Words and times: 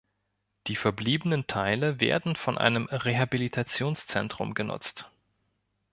Die 0.65 0.75
verbliebenen 0.77 1.45
Teile 1.45 1.99
werden 1.99 2.35
von 2.35 2.57
einem 2.57 2.85
Rehabilitationszentrum 2.85 4.55
genutzt. 4.55 5.07